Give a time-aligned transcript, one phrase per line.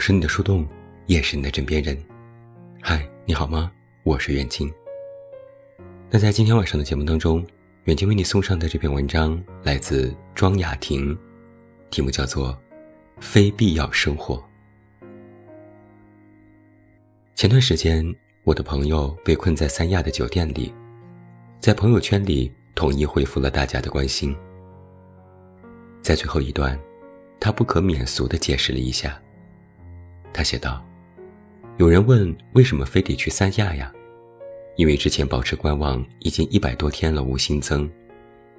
[0.00, 0.66] 是你的树洞，
[1.04, 1.94] 也是你的枕边人。
[2.80, 3.70] 嗨，你好吗？
[4.02, 4.72] 我是远近。
[6.08, 7.46] 那在今天晚上的节目当中，
[7.84, 11.16] 远近为你送上的这篇文章来自庄雅婷，
[11.90, 12.48] 题目叫做
[13.20, 14.36] 《非必要生活》。
[17.34, 18.02] 前段时间，
[18.44, 20.74] 我的朋友被困在三亚的酒店里，
[21.60, 24.34] 在朋友圈里统一回复了大家的关心。
[26.00, 26.80] 在最后一段，
[27.38, 29.20] 他不可免俗地解释了一下。
[30.32, 30.84] 他写道
[31.78, 33.92] ：“有人问为什么非得去三亚呀？
[34.76, 37.90] 因为之前保持观望已经一百多天了，无新增，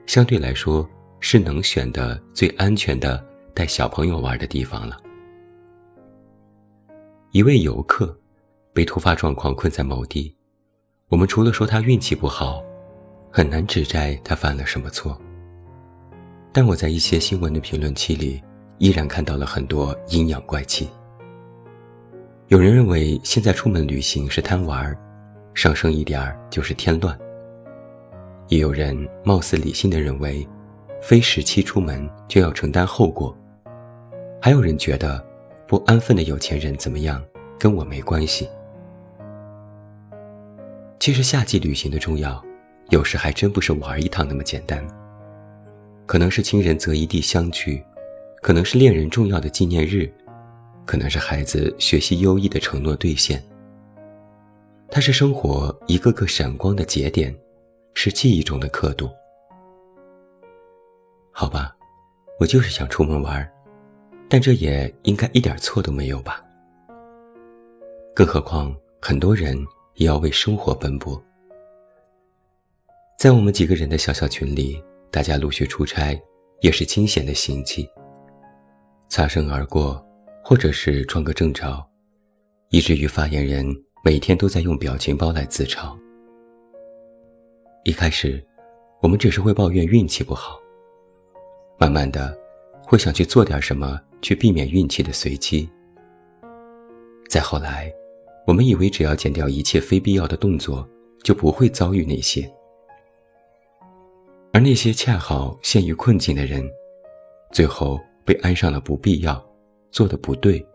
[0.06, 0.88] 相对来说
[1.20, 4.98] 是能选的最安全的带小朋友玩的地方了。”
[7.32, 8.18] 一位游客。
[8.74, 10.34] 被突发状况困在某地，
[11.10, 12.64] 我们除了说他运气不好，
[13.30, 15.22] 很难指摘他犯了什么错。
[16.54, 18.42] 但我在一些新闻的评论区里，
[18.78, 20.90] 依然看到了很多阴阳怪气。
[22.52, 24.94] 有人认为现在出门旅行是贪玩，
[25.54, 27.16] 上升一点儿就是添乱；
[28.50, 30.46] 也有人貌似理性的认为，
[31.02, 33.34] 非时期出门就要承担后果；
[34.42, 35.26] 还有人觉得，
[35.66, 37.24] 不安分的有钱人怎么样，
[37.58, 38.50] 跟我没关系。
[41.00, 42.44] 其实夏季旅行的重要，
[42.90, 44.86] 有时还真不是玩一趟那么简单。
[46.06, 47.82] 可能是亲人择一地相聚，
[48.42, 50.12] 可能是恋人重要的纪念日，
[50.86, 53.44] 可能是孩子学习优异的承诺兑现。
[54.90, 57.36] 它是生活一个个闪光的节点，
[57.94, 59.10] 是记忆中的刻度。
[61.32, 61.76] 好吧，
[62.40, 63.50] 我就是想出门玩，
[64.30, 66.44] 但这也应该一点错都没有吧？
[68.14, 69.58] 更何况很多人。
[69.96, 71.22] 也要为生活奔波。
[73.20, 76.20] 在我们几个人的小小群里，大家陆续出差，
[76.62, 77.88] 也是惊险的行迹。
[79.10, 80.04] 擦身而过，
[80.44, 81.84] 或者是装个正着，
[82.70, 83.66] 以至于发言人
[84.04, 85.98] 每天都在用表情包来自嘲。
[87.84, 88.44] 一开始，
[89.02, 90.60] 我们只是会抱怨运气不好，
[91.80, 92.38] 慢慢的，
[92.84, 95.70] 会想去做点什么去避免运气的随机。
[97.30, 97.92] 再后来。
[98.48, 100.86] 我们以为只要减掉一切非必要的动作，
[101.24, 102.52] 就不会遭遇那些。
[104.52, 106.68] 而那些恰好陷于困境的人，
[107.52, 109.42] 最后被安上了不必要、
[109.92, 110.66] 做的不对、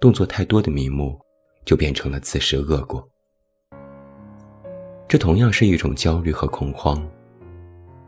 [0.00, 1.18] 动作太多的名目，
[1.64, 3.06] 就变成了自食恶果。
[5.06, 7.00] 这同样是一种焦虑和恐慌。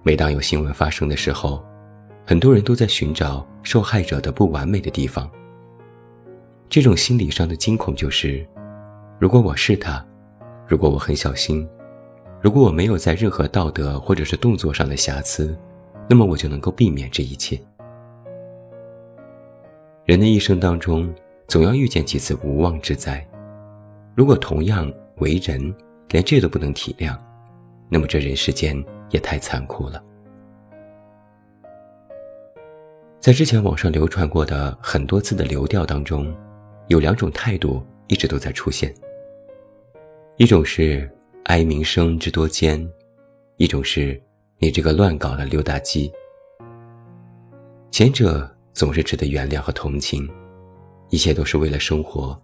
[0.02, 1.64] 每当有新闻发生的时候，
[2.26, 5.30] 很多人都在寻找受害者的不完美的地方。
[6.68, 8.44] 这种心理上的惊恐就是。
[9.18, 10.04] 如果我是他，
[10.68, 11.66] 如果我很小心，
[12.42, 15.56] 如果我没有在任何道德或者是动作上的瑕疵，
[16.08, 17.58] 那么我就能够避免这一切。
[20.06, 21.12] 人的一生当中，
[21.48, 23.26] 总要遇见几次无妄之灾。
[24.14, 25.74] 如果同样为人，
[26.10, 27.18] 连这都不能体谅，
[27.88, 28.80] 那么这人世间
[29.10, 30.00] 也太残酷了。
[33.18, 36.32] 在之前网上流传过的很多次的流调当中，
[36.86, 38.94] 有两种态度一直都在出现。
[40.36, 41.10] 一种是
[41.46, 42.88] 哀民生之多艰，
[43.56, 44.22] 一种是
[44.58, 46.12] 你这个乱搞的溜达鸡。
[47.90, 50.28] 前者总是值得原谅和同情，
[51.08, 52.38] 一切都是为了生活，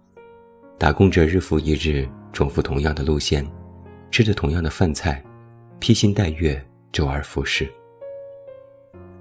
[0.79, 3.47] 打工者日复一日重复同样的路线，
[4.09, 5.23] 吃着同样的饭菜，
[5.77, 6.59] 披星戴月，
[6.91, 7.71] 周而复始。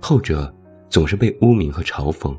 [0.01, 0.51] 后者
[0.89, 2.35] 总是被污名和嘲讽，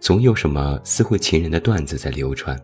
[0.00, 2.60] 总有什么私会情人的段子在流传。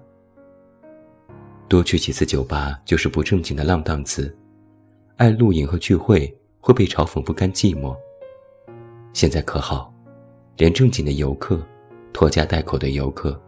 [1.69, 4.37] 多去几次酒吧就是不正经的浪荡子，
[5.15, 7.97] 爱露营和聚会会被嘲讽不甘寂寞。
[9.13, 9.95] 现在可好，
[10.57, 11.65] 连正经的游客、
[12.13, 13.41] 拖家带口的游客，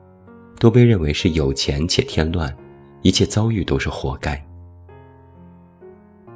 [0.58, 2.54] 都被认为是有钱且添乱，
[3.02, 4.42] 一切遭遇都是活该。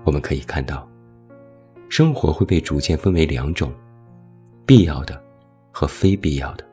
[0.05, 0.89] 我们可以看到，
[1.89, 3.73] 生活会被逐渐分为两种：
[4.65, 5.21] 必要的
[5.73, 6.65] 和非必要的。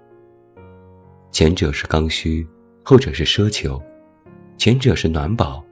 [1.32, 2.48] 前者是刚需，
[2.84, 3.82] 后者是奢求。
[4.56, 5.64] 前者是暖宝，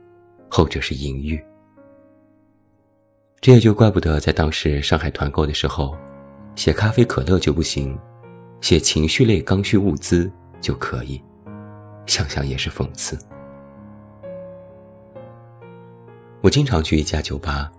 [0.50, 1.40] 后者是淫欲。
[3.40, 5.96] 这也就怪不得在当时上海团购的时候，
[6.56, 7.98] 写咖啡可乐就不行，
[8.62, 10.32] 写情绪类刚需物资
[10.62, 11.22] 就可以。
[12.06, 13.18] 想想也是讽刺。
[16.42, 17.72] 我经常去一家酒吧，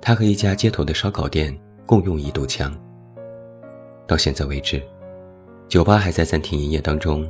[0.00, 2.74] 它和一家街头的烧烤店共用一堵墙。
[4.06, 4.82] 到现在为止，
[5.68, 7.28] 酒吧还在暂停营业当中，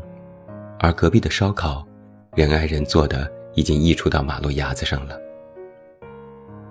[0.78, 1.86] 而隔壁的烧烤。
[2.34, 5.18] 人挨人做的已经溢出到马路牙子上了。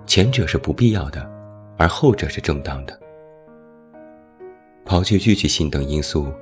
[0.06, 1.28] 前者是不必要的，
[1.76, 2.96] 而后者是正当的。
[4.86, 6.32] 抛去聚集性等因素，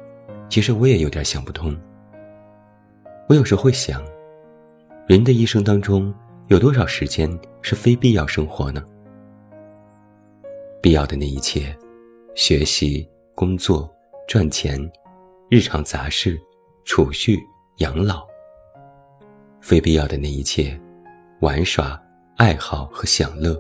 [0.51, 1.75] 其实我也有点想不通。
[3.27, 4.05] 我有时会想，
[5.09, 6.15] 人的一生当中
[6.49, 7.27] 有多少时间
[7.63, 8.85] 是非必要生活呢？
[10.83, 11.75] 必要的那一切，
[12.35, 13.91] 学习、工作、
[14.29, 14.79] 赚钱、
[15.49, 16.39] 日常杂事、
[16.85, 17.41] 储蓄、
[17.79, 18.27] 养老；
[19.63, 20.79] 非必要的那一切，
[21.41, 21.99] 玩耍、
[22.37, 23.59] 爱好和享乐。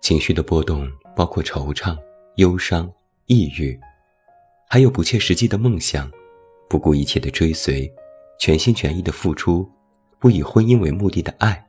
[0.00, 1.94] 情绪的波动包括惆怅、
[2.36, 2.90] 忧伤、
[3.26, 3.78] 抑郁。
[4.68, 6.10] 还有不切实际的梦想，
[6.68, 7.90] 不顾一切的追随，
[8.38, 9.68] 全心全意的付出，
[10.18, 11.64] 不以婚姻为目的的爱，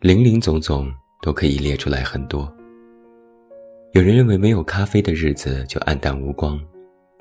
[0.00, 2.50] 零零总总都可以列出来很多。
[3.92, 6.58] 有人认为没有咖啡的日子就黯淡无光，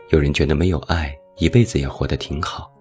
[0.10, 2.72] 有人觉得没有爱一辈子也活得挺好。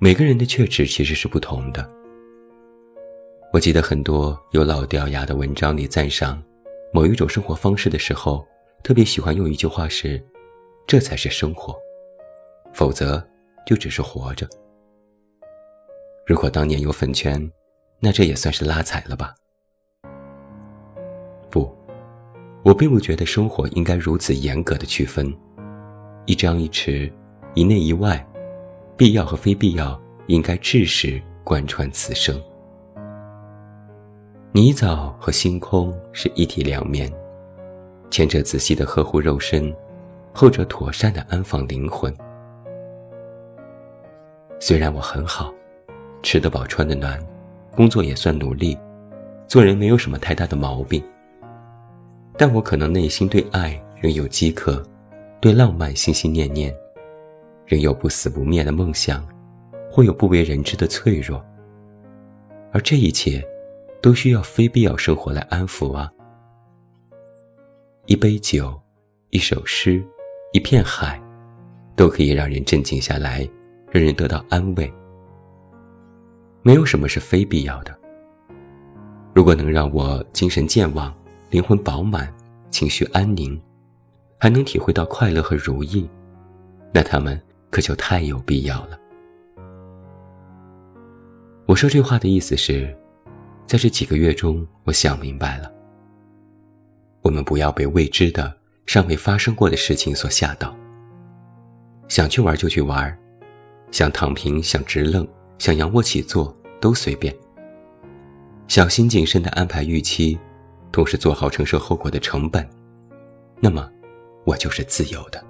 [0.00, 1.88] 每个人的确值其实是不同的。
[3.52, 6.42] 我记得很多有老掉牙的文章里赞赏
[6.94, 8.46] 某一种生活方式的时候。
[8.84, 10.22] 特别喜欢用一句话是
[10.86, 11.74] ：“这才是生活，
[12.74, 13.26] 否则
[13.64, 14.46] 就只是活着。”
[16.28, 17.50] 如果当年有粉圈，
[17.98, 19.34] 那这也算是拉踩了吧？
[21.48, 21.74] 不，
[22.62, 25.34] 我并不觉得生活应该如此严格的区分，
[26.26, 27.10] 一张一弛，
[27.54, 28.22] 一内一外，
[28.98, 32.38] 必要和非必要应该至始贯穿此生。
[34.56, 37.12] 泥沼和星空是一体两面。
[38.08, 39.74] 前者仔细的呵护肉身，
[40.32, 42.14] 后者妥善的安放灵魂。
[44.60, 45.52] 虽然我很好，
[46.22, 47.20] 吃得饱穿得暖，
[47.74, 48.78] 工作也算努力，
[49.48, 51.02] 做人没有什么太大的毛病。
[52.38, 54.80] 但我可能内心对爱仍有饥渴，
[55.40, 56.72] 对浪漫心心念念，
[57.66, 59.26] 仍有不死不灭的梦想，
[59.90, 61.44] 或有不为人知的脆弱。
[62.70, 63.44] 而这一切，
[64.04, 66.12] 都需要非必要生活来安抚啊。
[68.04, 68.78] 一杯酒，
[69.30, 70.04] 一首诗，
[70.52, 71.18] 一片海，
[71.96, 73.48] 都可以让人镇静下来，
[73.90, 74.92] 让人得到安慰。
[76.60, 77.98] 没有什么是非必要的。
[79.34, 81.10] 如果能让我精神健忘、
[81.48, 82.30] 灵魂饱满、
[82.68, 83.58] 情绪安宁，
[84.38, 86.06] 还能体会到快乐和如意，
[86.92, 87.40] 那他们
[87.70, 88.98] 可就太有必要了。
[91.64, 92.94] 我说这话的意思是，
[93.66, 95.72] 在这几个月中，我想明白了。
[97.22, 100.76] 我们不要被未知的、尚未发生过的事情所吓到。
[102.08, 103.18] 想去玩就去玩，
[103.90, 105.26] 想躺平、想直愣、
[105.58, 107.34] 想仰卧起坐都随便。
[108.68, 110.38] 小心谨慎地安排预期，
[110.92, 112.68] 同时做好承受后果的成本。
[113.60, 113.90] 那么，
[114.44, 115.42] 我就是自由的。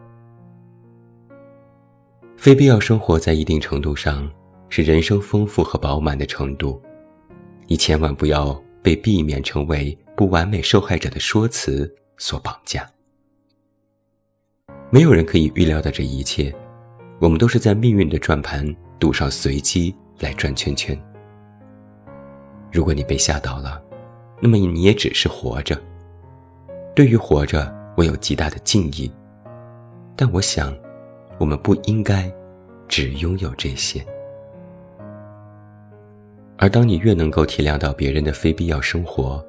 [2.37, 4.31] 非必要生活在一定程度上
[4.69, 6.81] 是人生丰富和饱满的程度。
[7.67, 9.97] 你千万不要被避免成为。
[10.17, 12.89] 不完美受害者的说辞所绑架，
[14.89, 16.55] 没有人可以预料到这一切。
[17.19, 18.65] 我们都是在命运的转盘
[18.97, 20.97] 赌上随机来转圈圈。
[22.71, 23.83] 如果你被吓倒了，
[24.41, 25.77] 那么你也只是活着。
[26.95, 29.11] 对于活着，我有极大的敬意，
[30.15, 30.73] 但我想，
[31.41, 32.33] 我们不应该
[32.87, 34.07] 只拥有这些。
[36.57, 39.45] 而当你越能够体谅到别人的非必要生活，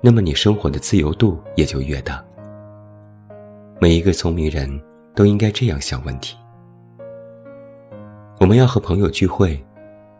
[0.00, 2.24] 那么你生活的自由度也就越大。
[3.80, 4.80] 每一个聪明人
[5.14, 6.36] 都应该这样想问题：
[8.38, 9.62] 我们要和朋友聚会，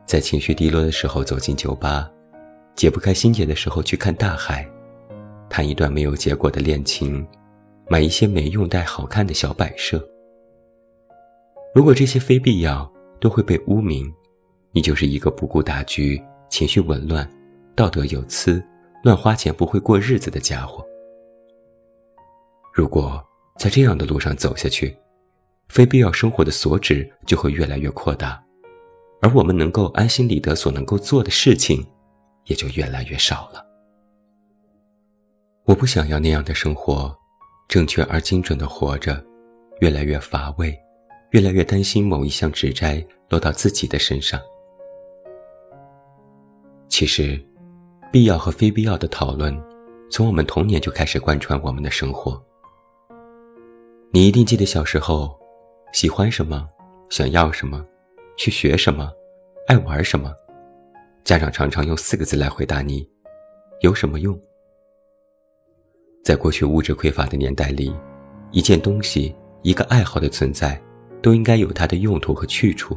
[0.06, 2.11] 在情绪低落的时候走进酒吧，
[2.75, 4.68] 解不开心结的时候去看大海，
[5.49, 7.26] 谈一段没有结果的恋情，
[7.88, 10.04] 买一些没用但好看的小摆设。
[11.75, 14.12] 如果这些非必要都会被污名，
[14.73, 16.20] 你就是一个不顾大局、
[16.54, 17.28] 情绪紊乱、
[17.75, 18.64] 道德有疵。
[19.02, 20.87] 乱花钱不会过日子的家伙，
[22.73, 23.20] 如果
[23.58, 24.96] 在这样的路上走下去，
[25.68, 28.40] 非必要生活的所指就会越来越扩大，
[29.20, 31.84] 而我们能够安心理得所能够做的事情，
[32.44, 33.66] 也就越来越少了。
[35.64, 37.12] 我不想要那样的生活，
[37.68, 39.23] 正确而精准的活着，
[39.80, 40.73] 越来越乏味，
[41.32, 44.40] 越来越担心某一项指摘落到自己的身上。
[46.94, 47.36] 其实。
[48.12, 49.52] 必要和非必要的讨论，
[50.08, 52.40] 从我们童年就开始贯穿我们的生活。
[54.12, 55.36] 你一定记得小时候，
[55.92, 56.68] 喜欢什么，
[57.10, 57.84] 想要什么，
[58.36, 59.10] 去学什么，
[59.66, 60.32] 爱玩什么，
[61.24, 63.04] 家长常常用四个字来回答你：
[63.80, 64.40] 有什么用？
[66.22, 67.92] 在过去物质匮乏的年代里，
[68.52, 70.80] 一件东西、一个爱好的存在，
[71.20, 72.96] 都应该有它的用途和去处。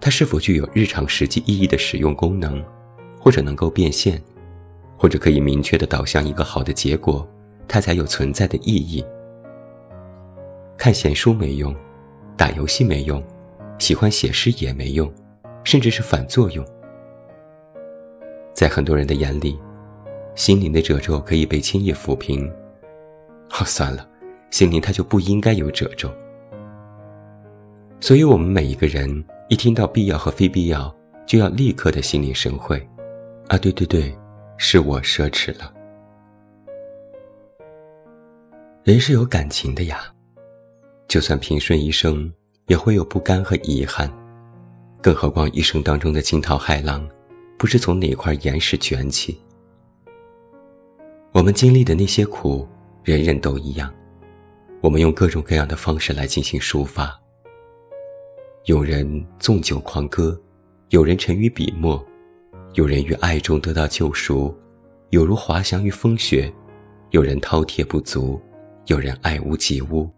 [0.00, 2.62] 它是否具有日常实际意义的使用功能？
[3.18, 4.22] 或者能够变现，
[4.96, 7.26] 或者可以明确的导向一个好的结果，
[7.66, 9.04] 它才有存在的意义。
[10.78, 11.74] 看闲书没用，
[12.36, 13.20] 打游戏没用，
[13.80, 15.12] 喜欢写诗也没用，
[15.64, 16.64] 甚至是反作用。
[18.54, 19.58] 在很多人的眼里，
[20.36, 22.48] 心灵的褶皱可以被轻易抚平。
[23.58, 24.08] 哦，算了，
[24.50, 26.08] 心灵它就不应该有褶皱。
[28.00, 30.94] 所以，我们每一个人一听到必要和非必要，
[31.26, 32.76] 就要立刻的心领神会。
[33.48, 34.16] 啊，对对对，
[34.58, 35.72] 是我奢侈了。
[38.84, 40.00] 人是有感情的呀，
[41.08, 42.32] 就算平顺一生，
[42.66, 44.12] 也会有不甘和遗憾。
[45.02, 47.08] 更何况一生当中的惊涛骇浪，
[47.58, 49.40] 不知从哪块岩石卷起。
[51.32, 52.66] 我们经历的那些苦，
[53.04, 53.92] 人人都一样。
[54.80, 57.18] 我们用各种各样的方式来进行抒发。
[58.66, 60.36] 有人纵酒狂歌，
[60.88, 62.04] 有人沉于笔墨，
[62.74, 64.52] 有人于爱中得到救赎，
[65.10, 66.52] 有如滑翔于风雪；
[67.10, 68.40] 有人饕餮不足，
[68.86, 70.10] 有人爱屋及乌。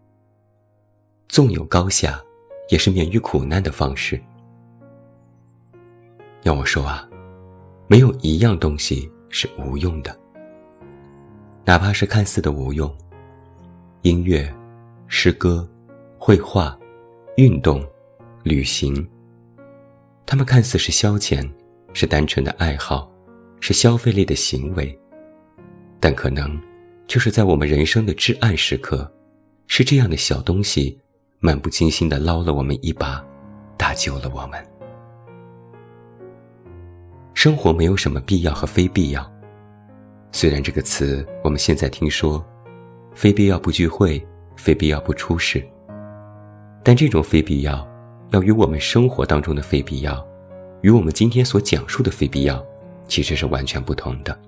[1.28, 2.18] 纵有高下，
[2.70, 4.18] 也是免于苦难的方式。
[6.44, 7.06] 要我说啊，
[7.86, 10.18] 没有一样东西是无用的，
[11.66, 12.90] 哪怕是看似的无用，
[14.00, 14.50] 音乐、
[15.06, 15.68] 诗歌、
[16.18, 16.74] 绘画、
[17.36, 17.86] 运动。
[18.44, 19.06] 旅行，
[20.24, 21.48] 他们看似是消遣，
[21.92, 23.10] 是单纯的爱好，
[23.60, 24.98] 是消费类的行为，
[25.98, 26.58] 但可能
[27.06, 29.10] 就是在我们人生的至暗时刻，
[29.66, 30.98] 是这样的小东西，
[31.40, 33.24] 漫不经心的捞了我们一把，
[33.76, 34.64] 搭救了我们。
[37.34, 39.32] 生活没有什么必要和非必要，
[40.32, 42.44] 虽然这个词我们现在听说，
[43.14, 44.24] 非必要不聚会，
[44.56, 45.64] 非必要不出事，
[46.84, 47.87] 但这种非必要。
[48.30, 50.26] 要与我们生活当中的非必要，
[50.82, 52.62] 与我们今天所讲述的非必要，
[53.06, 54.38] 其实是完全不同的。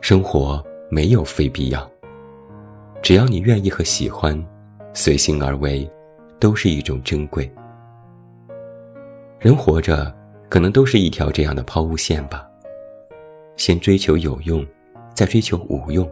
[0.00, 1.90] 生活没有非必要，
[3.02, 4.40] 只要你愿意和喜欢，
[4.94, 5.88] 随心而为，
[6.38, 7.50] 都是一种珍贵。
[9.38, 10.14] 人活着，
[10.48, 12.46] 可能都是一条这样的抛物线吧。
[13.56, 14.64] 先追求有用，
[15.14, 16.06] 再追求无用；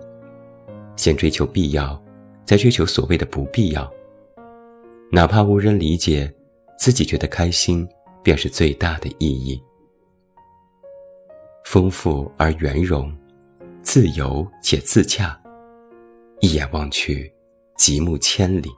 [0.97, 2.01] 先追求必要，
[2.45, 3.91] 再追求所谓的不必要。
[5.11, 6.31] 哪怕无人理解，
[6.79, 7.89] 自己觉得开心，
[8.23, 9.61] 便是最大的意义。
[11.65, 13.11] 丰富而圆融，
[13.83, 15.41] 自由且自洽，
[16.41, 17.33] 一眼望去，
[17.77, 18.69] 极目千里。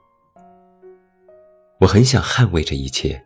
[1.80, 3.20] 我很想捍卫这一切，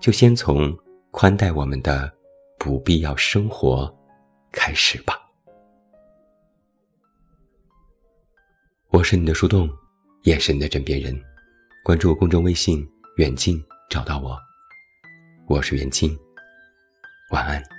[0.00, 0.76] 就先从
[1.12, 2.12] 宽待我们的
[2.58, 3.96] 不必要生活
[4.50, 5.14] 开始吧。
[8.90, 9.70] 我是你的树洞，
[10.24, 11.27] 也是你的枕边人。
[11.88, 14.38] 关注公众微信“远近”，找到我。
[15.48, 16.14] 我是远近，
[17.30, 17.77] 晚安。